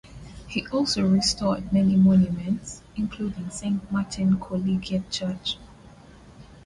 He 0.47 0.65
also 0.69 1.05
restored 1.07 1.71
many 1.71 1.95
monuments, 1.95 2.81
including 2.95 3.51
Saint 3.51 3.91
Martin 3.91 4.39
collegiate 4.39 5.11
church. 5.11 5.59